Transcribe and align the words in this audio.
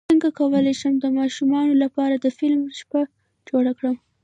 څنګه 0.09 0.27
کولی 0.39 0.73
شم 0.81 0.93
د 0.99 1.05
ماشومانو 1.17 1.73
لپاره 1.83 2.15
د 2.17 2.25
فلم 2.37 2.61
شپه 2.79 3.01
جوړه 3.49 3.71
کړم 3.79 3.95